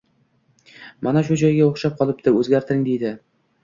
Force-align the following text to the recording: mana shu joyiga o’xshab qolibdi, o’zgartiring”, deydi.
mana 1.09 1.23
shu 1.29 1.39
joyiga 1.43 1.69
o’xshab 1.69 1.97
qolibdi, 2.03 2.37
o’zgartiring”, 2.43 2.87
deydi. 2.93 3.19